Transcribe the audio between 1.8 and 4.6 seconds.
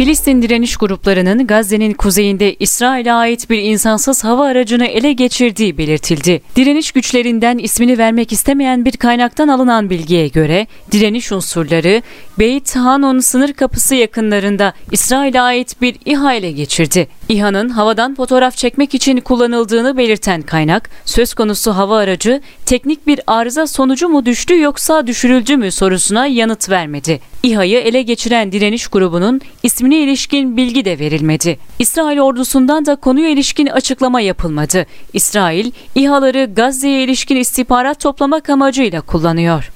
kuzeyinde İsrail'e ait bir insansız hava